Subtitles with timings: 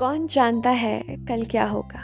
[0.00, 2.00] कौन जानता है कल क्या होगा।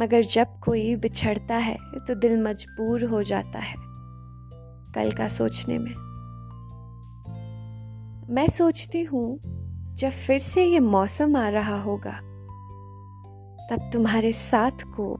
[0.00, 1.76] मगर जब कोई बिछड़ता है
[2.08, 3.74] तो दिल मजबूर हो जाता है
[4.94, 5.94] कल का सोचने में।
[8.34, 9.38] मैं सोचती हूँ,
[9.94, 12.18] जब फिर से ये मौसम आ रहा होगा,
[13.70, 15.16] तब तुम्हारे साथ को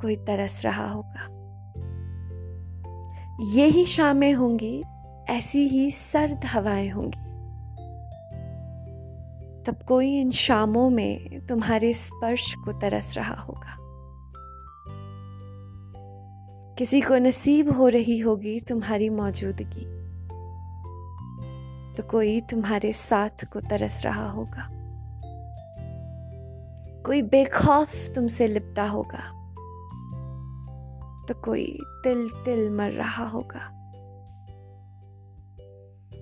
[0.00, 1.28] कोई तरस रहा होगा।
[3.52, 4.82] ये ही शामें होंगी,
[5.28, 7.25] ऐसी ही सर्द हवाएँ होंगी।
[9.66, 13.76] तब कोई इन शामों में तुम्हारे स्पर्श को तरस रहा होगा।
[16.78, 19.96] किसी को नसीब हो रही होगी तुम्हारी मौजूदगी।
[21.94, 24.68] तो कोई तुम्हारे साथ को तरस रहा होगा।
[27.06, 29.36] कोई बेखौफ तुमसे लिपटा होगा।
[31.28, 33.72] तो कोई तिल तिल मर रहा होगा।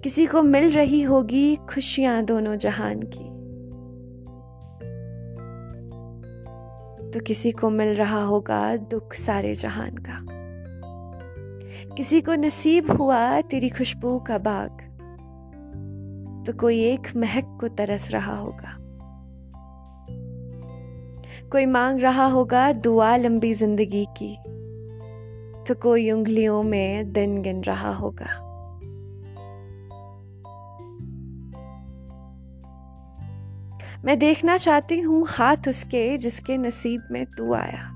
[0.05, 3.34] किसी को मिल रही होगी खुशियाँ दोनों जहान की।
[7.15, 10.19] तो किसी को मिल रहा होगा दुख सारे जहान का।
[11.97, 14.71] किसी को नसीब हुआ तेरी खुशबू का बाग
[16.47, 18.77] तो कोई एक महक को तरस रहा होगा।
[21.51, 24.37] कोई मांग रहा होगा दुआ लंबी ज़िंदगी की
[25.69, 28.54] तो कोई उंगलियों में दिन गिन रहा होगा।
[34.05, 37.91] मैं देखना चाहती हूँ हाथ उसके जिसके नसीब में तू आया।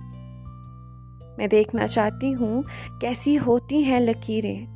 [1.39, 2.65] मैं देखना चाहती हूँ
[3.01, 4.67] कैसी होती हैं लकीरें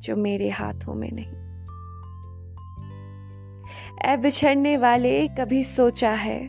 [0.00, 1.44] जो मेरे हाथों में नहीं।
[4.12, 6.48] ए बिछड़ने वाले, कभी सोचा है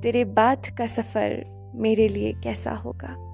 [0.00, 3.31] तेरे बाद का सफ़र मेरे लिए कैसा होगा?